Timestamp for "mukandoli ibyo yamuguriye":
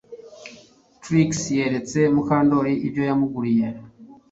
2.13-3.67